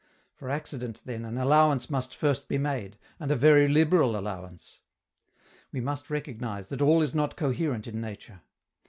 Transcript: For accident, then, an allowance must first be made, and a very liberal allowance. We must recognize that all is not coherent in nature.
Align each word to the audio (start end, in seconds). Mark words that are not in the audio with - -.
For 0.33 0.49
accident, 0.49 1.03
then, 1.05 1.23
an 1.25 1.37
allowance 1.37 1.87
must 1.87 2.15
first 2.15 2.47
be 2.47 2.57
made, 2.57 2.97
and 3.19 3.29
a 3.29 3.35
very 3.35 3.67
liberal 3.67 4.17
allowance. 4.17 4.79
We 5.71 5.79
must 5.79 6.09
recognize 6.09 6.69
that 6.69 6.81
all 6.81 7.03
is 7.03 7.13
not 7.13 7.35
coherent 7.37 7.85
in 7.85 8.01
nature. 8.01 8.41